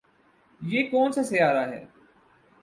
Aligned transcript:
یہ 0.61 0.89
کون 0.91 1.11
سا 1.11 1.23
سیارہ 1.23 1.63
ہے 1.71 1.83